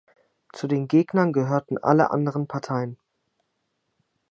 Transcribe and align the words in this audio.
Zu 0.51 0.65
den 0.65 0.87
Gegnern 0.87 1.31
gehörten 1.31 1.77
alle 1.77 2.09
anderen 2.09 2.47
Parteien. 2.47 2.97